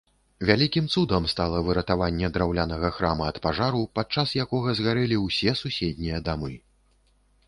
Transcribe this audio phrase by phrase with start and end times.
[0.49, 6.51] Вялікім цудам стала выратаванне драўлянага храма ад пажару, падчас якога згарэлі ўсе суседнія дамы.